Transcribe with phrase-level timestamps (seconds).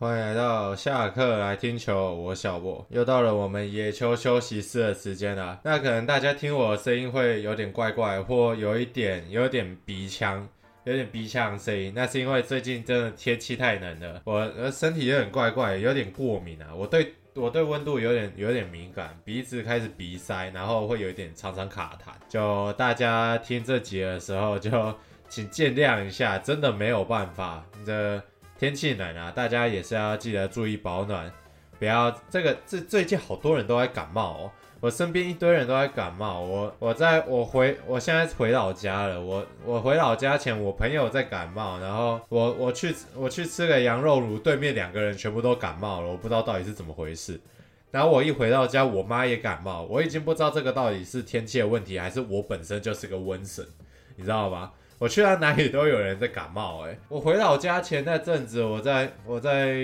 [0.00, 5.60] 欢迎来到下课来听球，我小博，又到了我们野球休息室的时间了。
[5.62, 10.48] 那可能大家听我的声音会有点怪怪，或有一点有点鼻腔，
[10.84, 16.68] 有点鼻腔声音，那是因为最近真的天气太冷了，我身体有点怪怪，有点过敏啊。
[16.74, 22.08] 我对 我对温度有点有点敏感，鼻子开始鼻塞，然后会有一点常常卡痰。
[22.26, 24.70] 就大家听这集的时候，就
[25.28, 28.18] 请见谅一下，真的没有办法，这。
[28.60, 31.32] 天气冷啊，大家也是要记得注意保暖，
[31.78, 47.40] 不要这个这最近好多人都在感冒哦，我身边一堆人都在感冒，我我在我回我现在回老家了，我我回老家前我朋友在感冒，然后我我去我去吃个羊肉炉，对面两个人全部都感冒了，我不知道到底是怎么回事，
[47.90, 53.66] 然后我一回到家，我妈也感冒，我已经不知道这个到底是天气的问题，还是我本身就是个瘟神，
[54.16, 54.72] 你知道吗？
[55.00, 59.74] 我去到哪里都有人在感冒，哎， 我回老家前那阵子，我在我在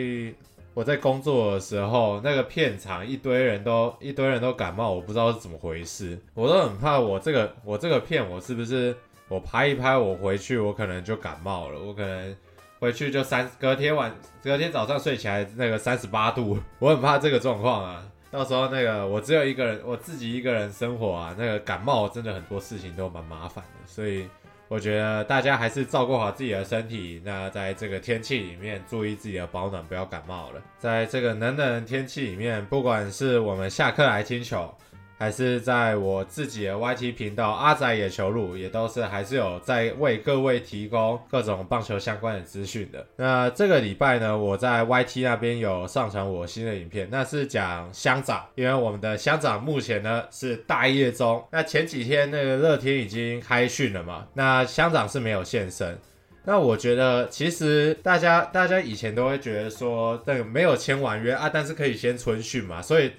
[0.74, 8.94] 我在工作的时候，那个片场一堆人都一堆人都感冒，我不知道是怎么回事，我都很怕我这个我这个片我是不是
[9.28, 12.36] 我拍一拍我回去我可能就感冒了，我可能
[12.78, 24.28] 回去就三隔天晚隔天早上睡起来那个三十八度， 我很怕这个状况啊，到时候那个我只有一个人我自己一个人生活啊，那个感冒真的很多事情都蛮麻烦的，所以。
[24.68, 27.22] 我觉得大家还是照顾好自己的身体。
[27.24, 30.62] 那在这个天气里面，注意自己的保暖，不要感冒了。
[30.78, 34.74] 在这个冷冷的天气里面，不管是我们下课来踢球。
[35.18, 43.06] 还是在我自己的 YT 频道阿仔野球路，也都是还是有在为各位提供各种棒球相关的资讯的。
[43.16, 51.42] 那这个礼拜呢，我在 YT 那边有上传我新的影片，那是讲乡长，因为我们的乡长目前呢是大夜中。
[51.50, 55.98] 那前几天那个乐天已经开训了嘛，那乡长是没有现身。
[56.44, 63.10] 那我觉得其实大家大家以前都会觉得说，这个没有签完约啊，但是可以先春训嘛，所以。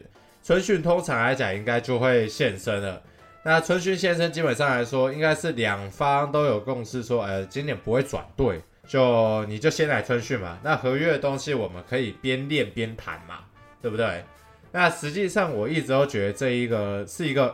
[0.47, 3.03] 春训通常来讲应该就会现身了。
[3.43, 10.57] 那春训现身基本上来说，应该是两方都有共识说，呃，今年不会转队，就你就先来春训嘛。
[10.63, 13.39] 那合约的东西我们可以边练边谈嘛，
[13.81, 14.23] 对不对？
[14.71, 17.53] 那实际上我一直都觉得这一个是一个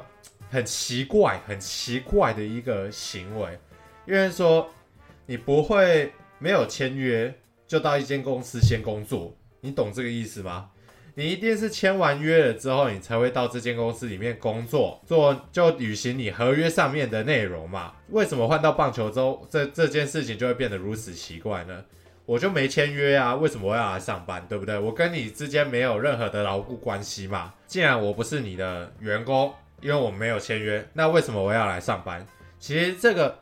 [0.52, 3.58] 很奇怪、很奇怪的一个行为，
[4.06, 4.70] 因为说
[5.26, 7.34] 你不会没有签约
[7.66, 10.70] 就到一间公司先工作，你懂这个意思吗？
[11.16, 17.94] 你一定是签完约了之后，你才会到这间公司里面工作，做就履行你合约上面的内容嘛。
[18.10, 21.84] 为什么换到棒球周这这件事情就会变得如此奇怪呢？
[22.26, 24.80] 我就没签约啊，为什么我要来上班，对不对？
[24.80, 27.54] 我跟你之间没有任何的牢固关系嘛。
[27.68, 32.26] 既然我不是你的员工，因为我没有签约，那为什么我要来上班？
[32.58, 33.38] 其实这个，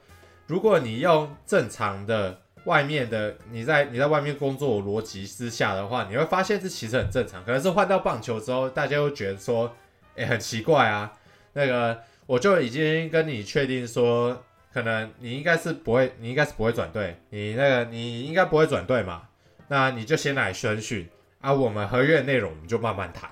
[0.45, 2.40] 如果你用正常的。
[2.65, 7.43] 外面的你在你在外面工作逻辑之下的话，你会发现这其实很正常。
[7.43, 9.75] 可能是换到棒球之后，大家会觉得说，
[10.15, 11.11] 哎，很奇怪啊。
[11.53, 17.17] 那个我就已经跟你确定说，可能你应该是不会，你应该是不会转队。
[17.29, 19.23] 你那个你应该不会转队嘛？
[19.67, 23.27] 那你就先来宣训啊，我们合约内容我们就慢慢谈。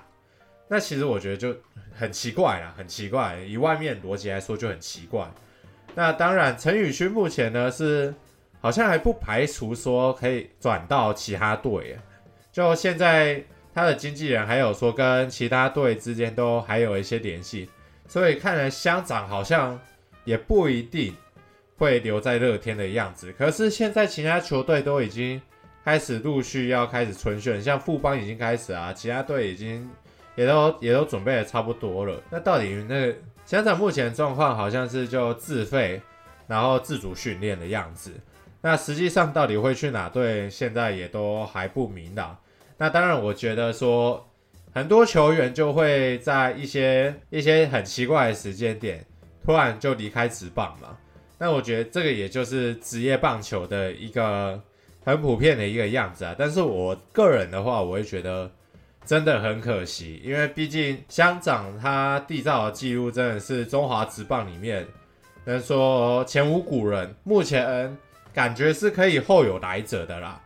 [0.66, 1.56] 那其实我觉得就
[1.94, 3.38] 很奇怪啦，很奇怪。
[3.38, 5.30] 以外面逻辑来说就很奇怪。
[5.94, 8.12] 那当然，陈宇勋目前呢是。
[8.60, 11.98] 好像还不排除说可以转到其他队，
[12.52, 13.42] 就现在
[13.74, 17.68] 他的经纪人还有说跟其他队之间都还有一些联系，
[18.06, 19.80] 所以看来乡长好像
[20.24, 21.16] 也不一定
[21.78, 23.32] 会留在乐天的样子。
[23.32, 25.40] 可是现在其他球队都已经
[25.84, 29.88] 开始陆续要开始春训，像富邦已经开始啊，其他队已经
[30.34, 32.22] 也都也都准备的差不多了。
[32.28, 33.14] 那到底那个
[33.46, 36.02] 乡长目前状况好像是就自费，
[36.46, 38.12] 然后自主训练的样子。
[38.62, 42.36] 那实际上到底会去哪队，现在也都还不明朗。
[42.76, 44.28] 那当然，我觉得说
[44.74, 49.02] 很多球员就会在一些一些很奇怪的时间点，
[49.44, 50.96] 突然就离开职棒嘛。
[51.38, 54.62] 那我觉得这个也就是职业棒球的一个
[55.04, 56.34] 很普遍的一个样子啊。
[56.38, 58.50] 但是我个人的话，我会觉得
[59.06, 64.86] 真的很可惜，因为毕竟乡长他缔造的记录真的是中华职棒里面
[65.46, 67.96] 能说前无古人，目前。
[68.32, 70.40] 感觉是可以后有来者的啦。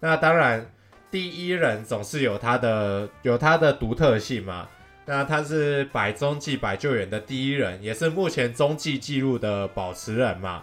[0.00, 0.64] 那当然，
[1.10, 4.68] 第一人总是有他的有他的独特性嘛。
[5.04, 10.62] 那他是百中继百救援的第一人，也是目前中继纪录的保持人嘛。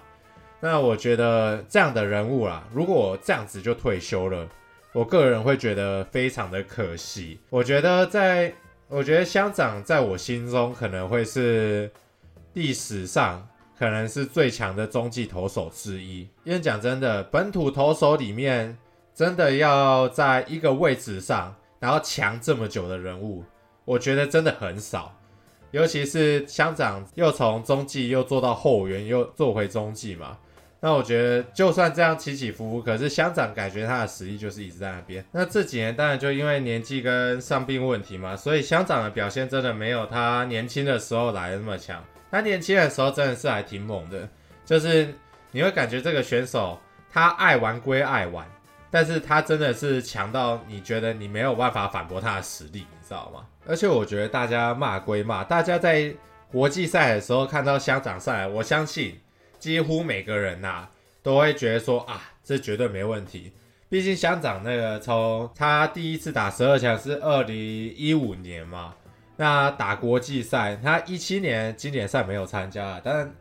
[0.60, 4.48] 那我觉得这样的人物啦，如果这样子就退休了，
[4.94, 7.40] 我个人会觉得非常的可惜。
[7.50, 8.54] 我觉得在，
[8.88, 11.90] 我觉得乡长在我心中可能会是
[12.54, 13.48] 历史上。
[13.78, 18.78] 可能是最强的中继投手之一，因为讲真的，本土投手里面
[19.14, 23.44] 真的要在一个位置上，然后强这么久的人物，
[23.84, 25.14] 我觉得真的很少。
[25.72, 30.38] 尤其是乡长又从中继又做到后援，又做回中继嘛。
[30.80, 35.26] 那我觉得就算这样起起伏伏，可是乡长感觉他的实力就是一直在那边。
[35.32, 42.02] 那这几年当然就因为年纪跟伤病问题嘛，所以乡长的表现真的没有他年轻的时候来的那么强。
[42.36, 44.28] 他年轻的时候真的是还挺猛的，
[44.66, 45.08] 就是
[45.52, 46.78] 你会感觉这个选手
[47.10, 48.46] 他爱玩归爱玩，
[48.92, 53.46] 但是他真的是强到你觉得你没有办法反驳他的实力，你知道吗？
[53.66, 56.14] 而且我觉得大家骂归骂，大家在
[56.52, 59.18] 国际赛的时候看到乡长赛，我相信。
[59.58, 60.90] 几乎每个人呐、
[61.24, 63.54] 都会觉得说啊，这绝对没问题。
[63.88, 67.56] 毕竟乡长那个从他第一次打十二强是二零
[67.96, 68.94] 一五年嘛，
[69.38, 73.34] 那打国际赛，他一七年经典赛没有参加，但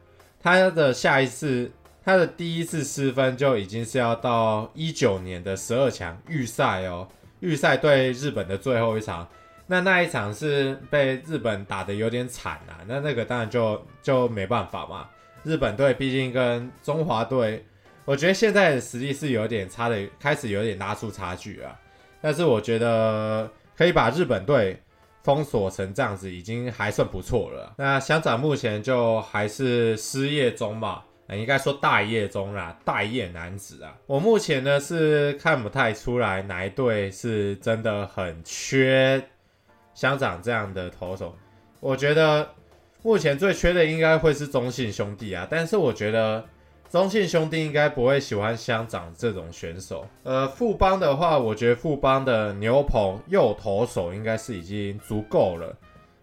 [0.43, 1.71] 他的下一次
[2.05, 7.09] 他的第一次失分就已经是要到一九年的十二强预赛哦，
[7.41, 9.27] 预赛对日本的最后一场，
[9.67, 15.09] 那那一场是被日本打得有点惨啊，那那个当然就就没办法嘛。
[15.45, 17.65] 日本队毕竟跟中华队，
[18.05, 21.79] 我觉得现在的实力是有点差的，开始有点拉出差距啊。
[22.21, 24.83] 但是我觉得可以把日本队
[25.25, 27.75] 封锁成这样子，已经还算不错了。
[27.77, 33.97] 那乡长目前就还是失业中嘛，应该说待业中啦，待业男子啊。
[34.07, 39.21] 我目前呢是看不太出来哪一队是真的很缺
[39.95, 41.37] 乡长这样的投手，
[41.81, 42.49] 我觉得。
[43.07, 46.43] 目前最缺的应该会是中信兄弟啊，但是我觉得
[46.95, 50.07] 中信兄弟应该不会喜欢乡长这种选手。
[50.23, 55.77] 呃，富邦的话，我觉得富邦的牛棚右投手应该是已经足够了，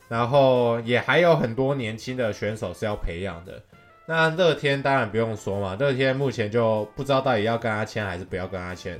[0.07, 3.61] 然后也还有很多年轻的选手是要培养的。
[4.05, 8.97] 那乐天当然不用说嘛，乐天目前就不知道到底要跟他签还是不要跟他签。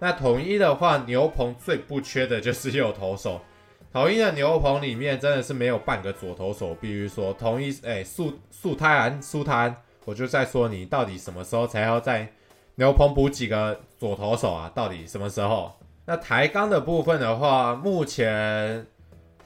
[0.00, 3.40] 那统一的话，牛棚最不缺的就是右投手。
[3.92, 12.28] 统一的牛棚里面真的是没有半个左投手，必须说统一哎，素素泰安素泰安，我就在说你到底什么时候才要在
[12.76, 14.70] 牛棚补几个左投手啊？
[14.74, 15.72] 到底什么时候？
[16.06, 18.86] 那抬杠的部分的话，目前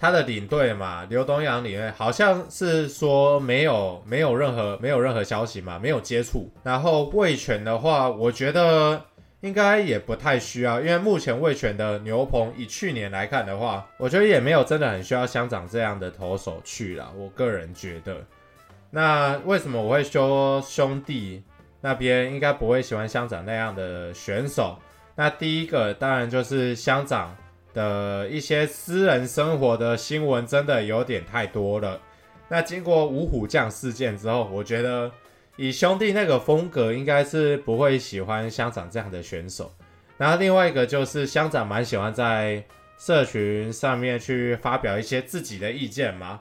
[0.00, 6.50] 他的领队嘛，刘东阳领队好像是说没有没有任何没有任何消息嘛，没有接触。
[6.62, 9.02] 然后味全的话，我觉得。
[9.40, 17.08] 应该也不太需要，因为目前味全的牛棚以去年来看的话，我觉得也没有真的很需要乡长这样的投手去了。
[17.16, 18.16] 我个人觉得，
[18.90, 21.42] 那为什么我会说兄弟
[21.80, 24.78] 那边应该不会喜欢乡长那样的选手？
[25.14, 27.36] 那第一个当然就是乡长
[27.74, 32.00] 的一些私人生活的新闻真的有点太多了。
[32.48, 35.10] 那经过五虎将事件之后，我觉得。
[35.60, 39.74] 以兄弟那个风格，应该是不会喜欢乡长这样的选手。
[40.16, 42.64] 然后另外一个就是乡长蛮喜欢在
[42.96, 46.40] 社群上面去发表一些自己的意见嘛。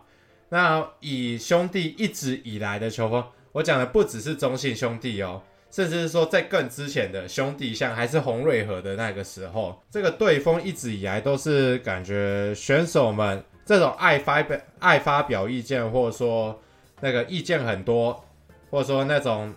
[0.49, 5.41] 那以兄弟一直以来的球风，我讲的不只是中信兄弟哦，
[5.71, 16.59] 甚至是说在更之前的兄弟像还是洪瑞和的那个时候，这个队风一直以来都是感觉选手们这种爱发表爱发表意见，或者说
[17.01, 18.23] 那个意见很多。
[18.69, 19.55] 或者说那种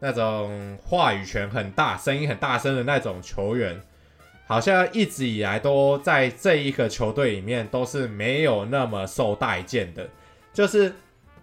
[0.00, 3.80] 那种话语权很大、声音很大声的那种球员，
[4.48, 10.08] 好像一直以来都在这一个球队里面都是没有那么受待见的。
[10.58, 10.92] 就是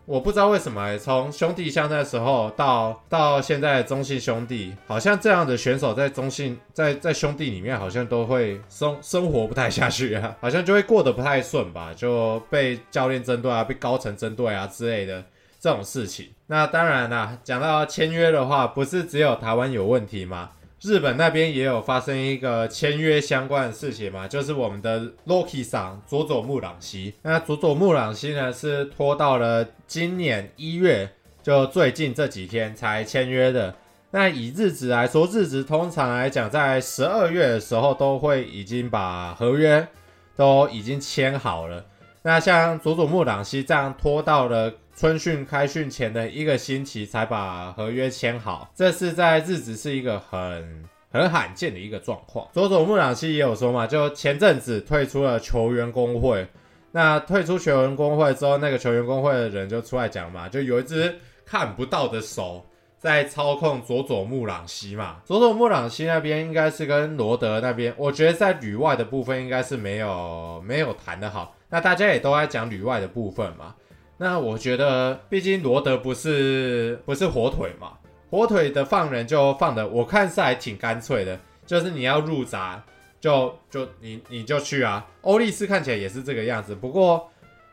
[0.06, 15.24] 我不知道为什么，从兄弟像那时候到到现在中信兄弟，好像这样的选手在中信在在兄弟里面好像都会生生活不太下去啊，好像就会过得不太顺吧，就被教练针对啊，被高层针对啊之类的。
[15.62, 17.38] 这种事情，那当然啦。
[17.42, 20.50] 讲到签约的话，不是只有台湾有问题吗？
[20.86, 27.16] 日本那边也有发生一个签约相关的事情嘛，就是我们的 Loki 桑佐佐木朗希。
[27.24, 31.10] 那佐佐木朗希呢，是拖到了今年一月，
[31.42, 33.74] 就最近这几天才签约的。
[34.12, 39.88] 那以日子来说，日子通常来讲，在十二月的时候都会已经把合约
[40.36, 41.84] 都已经签好了。
[42.22, 44.72] 那像佐佐木朗希这样拖到了。
[44.96, 52.48] 春训开训前的一个星期才把合约签好，这是在日职是一个很很罕见的一个状况。
[52.54, 56.48] 佐佐木朗希也有说嘛，就前阵子退出了球员工会，
[56.94, 61.14] 那退出球员工会之后，那个球员工会的人就出来讲嘛，就有一只
[61.46, 62.66] 看不到的手
[62.98, 65.18] 在操控佐佐木朗希嘛。
[65.26, 71.54] 佐佐木朗希那边应该是跟罗德那边，我觉得在旅外的部分应该是没有没有谈得好。
[71.70, 73.76] 那大家也都在讲旅外的部分嘛。
[74.18, 77.94] 那我觉得，毕竟罗德不是不是火腿嘛，
[78.30, 81.38] 火腿的放人就放的，我看是还挺干脆的。
[81.66, 82.82] 就是你要入闸，
[83.20, 85.06] 就就你你就去啊。
[85.22, 87.30] 欧力斯看起来也是这个样子，不过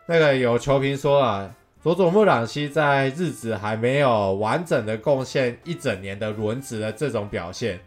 [0.06, 7.78] 那个有球评说啊，佐佐木朗希在日子还没有完整的贡献一整年的轮值的这种表现。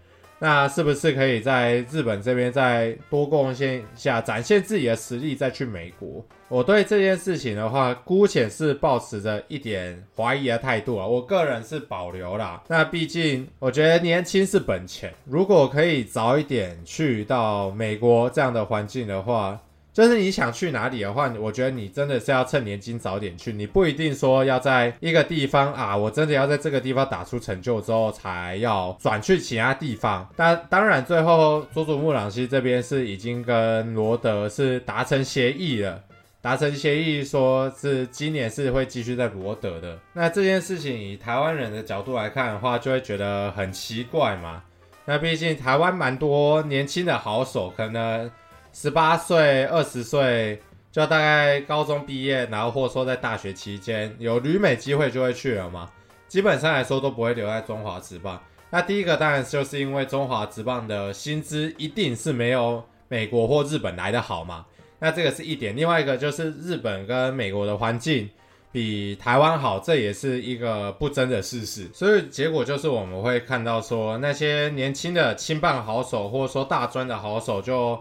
[0.46, 6.24] 那是不是可以在日本这边再多贡献一下，展现自己的实力，再去美国？
[6.50, 11.08] 我对这件事情的话，姑且是保持着一点怀疑的态度啊。
[11.08, 12.62] 我个人是保留啦。
[12.68, 19.60] 那毕竟我觉得年轻是本钱，如果可以早一点去到美国这样的环境的话。
[19.96, 30.28] 就是你想去哪里的话，我觉得你真的是要趁年轻早点去，你不一定说要在一个地方啊，我真的要在这个地方打出成就之后才要转去其他地方。
[30.36, 36.04] 但当然，最后佐佐木朗希这边是已经跟罗德是达成协议了，
[36.42, 39.98] 达成协议说是今年是会继续在罗德的。
[40.12, 44.62] 那这件事情以台湾人的角度来看的话，就会觉得很奇怪嘛。
[45.06, 48.30] 那毕竟台湾蛮多年轻的好手，可能。
[48.78, 50.60] 十八岁、二十岁，
[50.92, 55.90] 就大概高中毕业，然后或者说在大学期间有旅美机会就会去了嘛。
[56.28, 58.38] 基本上来说都不会留在中华职棒。
[58.70, 64.66] 那第一个当然就是因为中华职棒的薪资一定是没有美国或日本来的好嘛。
[65.00, 65.74] 那这个是一点。
[65.74, 68.30] 另外一个就是日本跟美国的环境
[68.74, 71.90] 比台湾好，这也是一个不争的事实。
[71.94, 77.98] 所以结果就是我们会看到说那些年轻的青棒好手，或者说大专的好手就。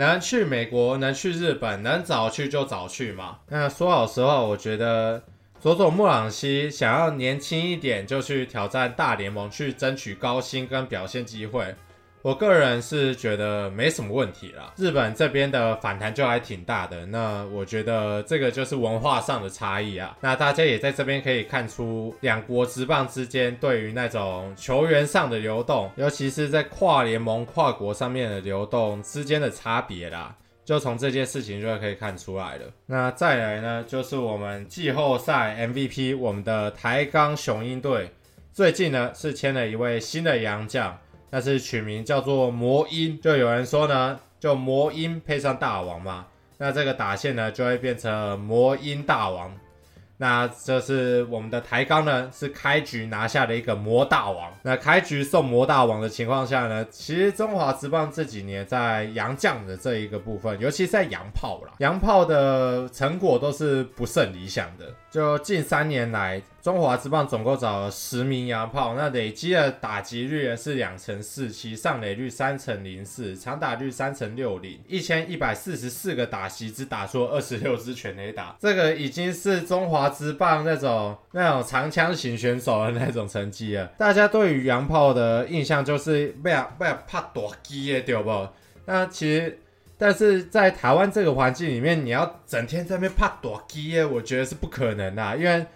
[0.00, 3.40] 能去美国，能去日本，能早去就早去嘛。
[3.50, 5.22] 那说老实话，我觉得
[5.60, 11.74] 佐佐木朗希想要年轻一点就去挑战大联盟，去争取高薪跟表现机会。
[12.22, 17.06] 我个人是觉得没什么问题啦，日本这边的反弹就还挺大的。
[17.06, 20.14] 那我觉得这个就是文化上的差异啊。
[20.20, 30.36] 那大家也在这边可以看出两国职棒之间对于那种球员上的流动，尤其是在跨联盟、跨国上面的流动之间的差别啦。
[30.62, 32.66] 就从这件事情就可以看出来了。
[32.84, 38.10] 那再来呢，就是我们季后赛 MVP，我们的台钢雄鹰队
[38.52, 40.96] 最近呢是签了一位新的洋将。
[41.30, 46.26] 那是取名叫做魔音，就有人说呢，就魔音配上大王嘛，
[46.58, 49.50] 那这个打线呢就会变成魔音大王。
[50.22, 54.52] 那这是我们的台钢呢，是开局拿下的一个魔大王。
[54.60, 64.94] 那开局送魔大王的情况下呢，其实中华职棒这几年在洋将的这一个部分，尤其在洋炮啦，洋炮的成果都是不甚理想的。
[65.10, 83.86] 就近三年来，中华之棒总共找了十名洋炮，那累积的打击率是两成四七，上垒率三成零四，长打率三成六零，一千一百四十四个打席只打出二十六支全垒打，这个已经是中华之棒那种那种长枪型选手的那种成绩了。
[83.96, 88.48] 大家对于洋炮的印象就是不要不要怕大机的，对不？
[88.86, 89.58] 那其实。
[90.02, 95.66] 但是在台湾这个环境里面，你要整天在那边怕躲机耶，我觉得是不可能的，因为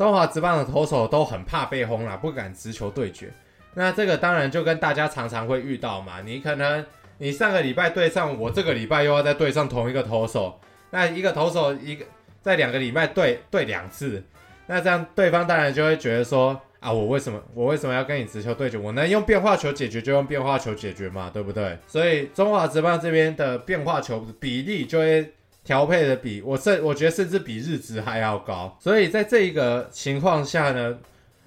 [0.00, 3.30] 中华职棒的投手都很怕被轰啦，不敢直球对决。
[3.74, 6.82] 那这个当然就跟大家常常会遇到嘛，你可能
[7.18, 12.06] 你上个礼拜对上我，这个礼拜又要再对上同一个投手，那一个投手一个
[12.40, 14.24] 在两个礼拜对对两次，
[14.66, 16.58] 那这样对方当然就会觉得说。
[16.80, 18.78] 啊，我为什么我为什么要跟你直球对决？
[18.78, 21.76] 我能用变化球解决就用变化球解决嘛，对不对？
[21.86, 25.30] 所以中华职棒这边的变化球比例就会
[25.70, 28.76] 调配的比我甚我觉得甚至比日职还要高。
[28.80, 30.98] 所以在这一个情况下呢，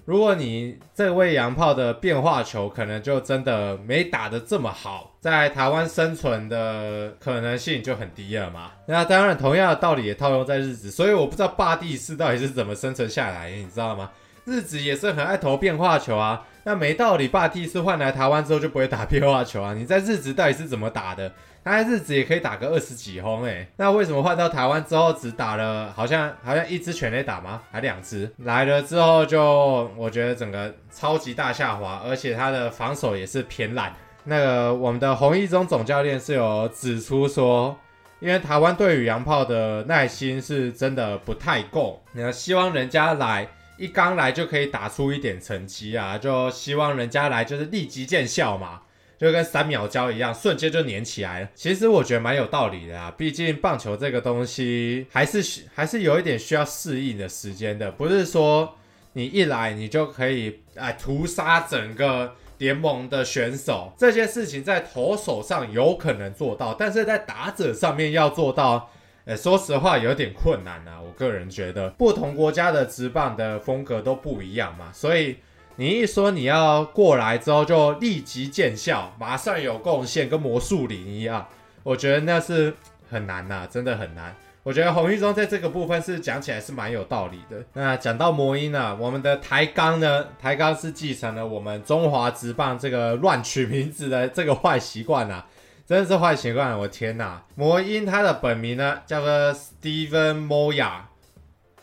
[0.05, 8.71] 如果你这位洋炮的变化球可能就真的没打得这么好，在台湾生存的可能性就很低了嘛。
[8.85, 14.09] 那当然，同样的道理也套用在日职，所以我不知道霸地士到底是怎么生存下来，你知道吗？
[14.45, 19.73] 日职也是很爱投变化球啊，那没道理，霸地士换来台湾之后就不会打变化球啊？
[19.73, 21.33] 你在日职到底是怎么打的？
[21.63, 27.61] 他在日子也可以打个二十几轰诶，那为什么换到台湾之后只打了好像好像一支全垒打吗？
[27.71, 28.31] 还两支？
[28.39, 33.93] 来了之后就我觉得整个超级大下滑，而且他的防守也是偏烂。
[34.25, 37.77] 那个我们的洪一中总教练是有指出说，
[38.19, 43.47] 因为台湾对于洋炮的耐心是真的不太够，那希望人家来。
[43.75, 48.79] 一刚来就可以打出一点成绩啊，就希望人家来就是立即见效嘛，
[49.23, 51.49] 就跟三秒胶一样，瞬间就粘起来了。
[51.55, 58.75] 其实我觉得蛮有道理的啊，毕竟棒球这个东西还是还是有一点需要适应的时间的，不是说
[59.13, 63.93] 你一来你就可以哎屠杀整个联盟的选手。
[63.97, 68.89] 这件事情在投手上有可能做到，但是在打者上面要做到。
[69.25, 75.37] 呃，说实话有点困难啊，我个人觉得，不同国家的职棒的风格都不一样嘛，所以
[75.75, 81.47] 你一说你要过来之后就立即见效，马上有贡献，跟魔术林一样，
[81.81, 82.73] 我觉得那是
[83.09, 84.35] 很难呐，真的很难。
[84.61, 87.57] 我觉得洪玉中在这个部分是讲起来是蛮有道理的。
[87.73, 95.45] 那讲到魔音呢，我们的台钢呢，台钢是继承了我们中华职棒这个乱取名字的这个坏习惯啊，
[95.85, 96.79] 真的是坏习惯。
[96.79, 100.91] 我天呐，魔音他的本名呢叫做 Steven Moya，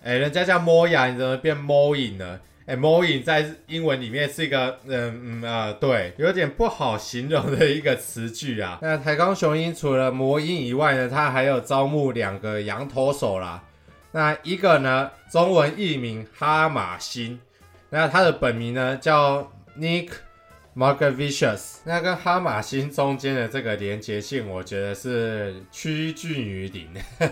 [0.02, 2.40] 哎，人家叫 Moya，你怎么变 Moyin 呢？
[2.76, 8.78] 魔音在英文里面是一个，嗯嗯啊、对，有点不好形容的一个词句啊。
[8.82, 13.62] 那台钢雄鹰除了魔音以外呢，他还有招募两个羊驼手啦。
[14.12, 17.40] 那一个呢，中文译名哈马星，
[17.90, 20.10] 那他的本名呢叫 Nick
[20.76, 21.78] Margevicius。
[21.84, 26.88] 那跟哈马星中间的这个连结性，我觉得是趋近于零。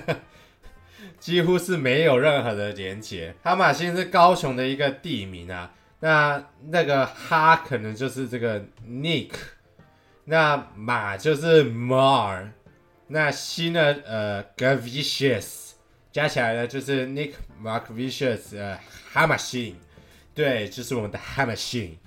[1.19, 3.35] 几乎是没有任何的连结。
[3.43, 9.31] 哈马星是高雄的一个地名啊，那那个哈可能就是这个 Nick，
[10.25, 12.51] 那马就是 Mar，
[13.09, 15.73] 那星呢呃 Gavicious，
[16.13, 17.33] 加起来呢就是 Nick
[17.63, 18.79] Mark Vicious 呃
[19.13, 19.77] 哈马星，
[20.35, 21.99] 对，就是我们的哈马星。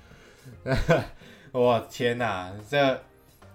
[1.52, 3.04] 我天哪，这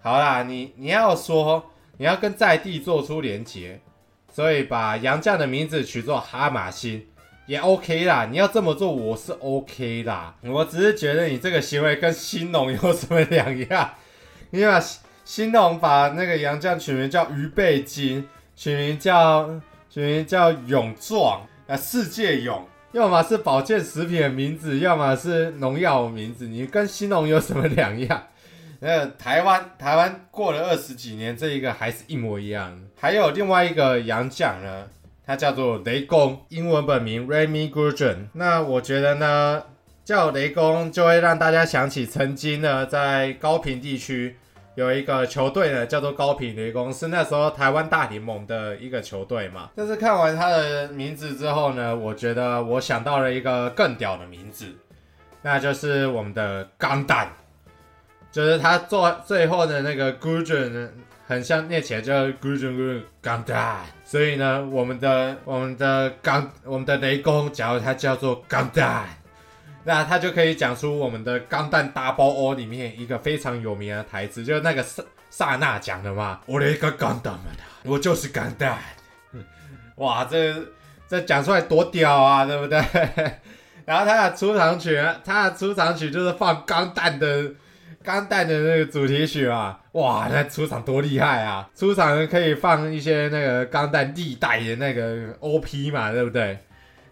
[0.02, 3.80] 好啦，你你要说你要跟在地做出连结。
[4.36, 7.02] 所以把杨绛的名字取作哈马星
[7.46, 10.34] 也 OK 啦，你要这么做我是 OK 啦。
[10.42, 13.94] 我只是觉得你这个行为跟兴农有什么两样？
[14.50, 14.78] 你把
[15.24, 22.62] 兴农把那个杨绛取名叫鱼背金，取名叫取名叫勇壮啊，世界勇，
[22.92, 28.26] 要么是保健食品的名字，要么是农药的名字，你跟兴农有什么两样？
[28.80, 32.78] 那台湾台湾过了二十几年，这一个还是一模一样。
[32.98, 34.88] 还有另外一个洋将呢，
[35.24, 38.28] 他叫做雷公，英文本名 Remy Gurgen。
[38.32, 39.62] 那我觉得呢，
[40.04, 44.36] 叫雷公就会让大家想起曾经呢，在高屏地区
[44.76, 49.70] 有一个球队呢，叫做高屏雷公，是那时候台湾大联盟的一个球队嘛。
[49.76, 54.74] 但是看完他的名字之后呢，我觉得我想到了一个更屌的名字，
[55.42, 57.30] 那就是我们的钢蛋。
[58.32, 60.88] 就是他做最后的那个 Gurgen，
[61.28, 69.08] 很像念起来叫 Gurgen Gurgen 钢弹，所以呢，我们的我们的钢我们的雷公，假如他叫做钢弹，
[69.82, 77.40] 那他就可以讲出我们的钢弹 Double O 里面一个非常有名的台词，就是那个萨萨那讲的嘛，我的一个钢弹嘛，
[77.82, 78.78] 我就是钢弹，
[79.96, 80.54] 哇，这
[81.08, 82.80] 这讲出来多屌啊，对不对？
[83.84, 87.50] 然后他的出场曲，他的出场曲就是放钢弹的。
[88.06, 91.68] 钢弹的那个主题曲啊，哇，那出场多厉害啊！
[91.74, 96.56] 出场可以放一些那个钢弹历代的那个 OP 嘛，对不对？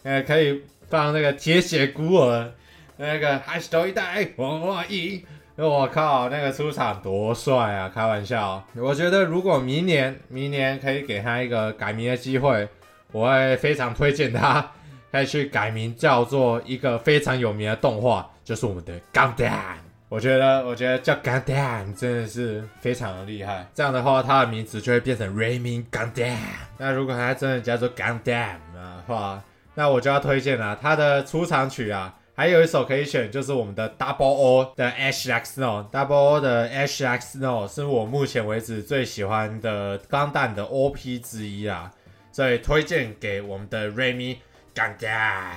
[0.04, 2.48] 呃，可以放那个铁血孤儿，
[2.96, 5.20] 那个还是头一代，我我一，
[5.56, 7.90] 我靠，那个出场多帅啊！
[7.92, 12.68] 开玩笑，我觉得如果明年明年可以给他一个改名的机会，
[13.10, 14.70] 我会非常推荐他
[15.10, 19.76] 可以去改名叫做一个非常有名的动画，就是我们的钢弹。
[20.10, 23.66] 我觉得，我觉得叫 Gundam 真的是非常的厉害。
[23.74, 26.36] 这样的话，他的名字就会变成 Remy Gundam。
[26.78, 29.42] 那如果他真的叫做 Gundam 的话，
[29.74, 30.78] 那我就要推荐了。
[30.80, 35.90] 他的出场曲啊，还有一首可以选，就是我们的 Double O 的 Ash Like Snow。
[35.90, 41.90] Double O 的 Ash Like Snow 是我目前为止最喜欢的钢弹的 OP 之一啊，
[42.30, 44.36] 所以推荐给我们的 Remy
[44.74, 45.56] Gundam。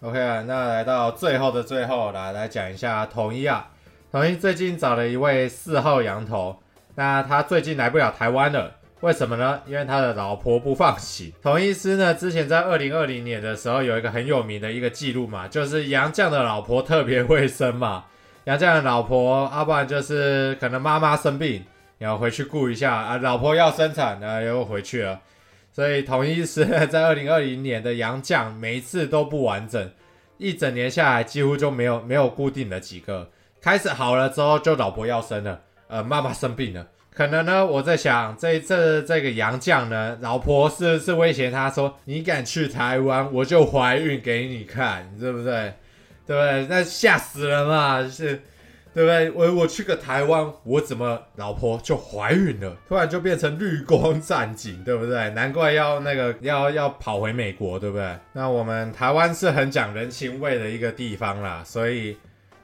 [0.00, 3.68] OK 啊，那来到最后的最后，来来讲一下统一啊。
[4.10, 6.62] 统一最近找了一位四号羊头，
[6.94, 9.60] 那他最近来不了台湾了，为什么呢？
[9.66, 11.30] 因为他的老婆不放行。
[11.42, 18.06] 统一师呢，之前在二零二零年的时候有一个很有名的一个记录嘛，就是杨绛的老婆特别会生嘛。
[18.44, 21.62] 杨绛的老婆，要不然就是可能妈妈生病，
[21.98, 25.20] 然后回去顾一下啊，老婆要生产，然后又回去了。
[25.70, 29.90] 所以统一狮在二零二零年的杨绛每一次都不完整，
[30.38, 33.28] 一整年下来几乎就没有没有固定的几个。
[33.60, 45.74] 开始好了之后，就老婆要生了，呃，妈妈生病了，可能呢，我在想，这这这个洋将呢，老婆是不是威胁他说，你敢去台湾，我就怀孕给你看，对不对？
[46.24, 46.66] 对不对？
[46.68, 48.40] 那吓死人嘛，是，
[48.94, 49.30] 对不对？
[49.32, 52.76] 我我去个台湾，我怎么老婆就怀孕了？
[52.88, 55.30] 突然就变成绿光战警，对不对？
[55.30, 58.16] 难怪要那个要要跑回美国，对不对？
[58.32, 62.16] 那我们台湾是很讲人情味的一个地方啦，所以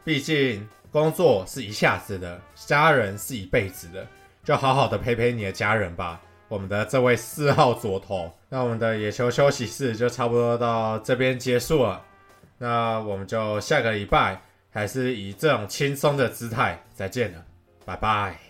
[0.04, 0.64] 毕竟。
[0.94, 4.06] 工作是一下子的，家人是一辈子的，
[4.44, 6.20] 就好好的陪陪你的家人吧。
[6.46, 12.00] 我们的这位四号左头，那我们的野球休息室就差不多到这边结束了。
[12.58, 16.80] 那我们就下个礼拜还是以这种轻松的姿态。
[16.94, 17.44] 再见了，
[17.84, 18.43] 拜拜。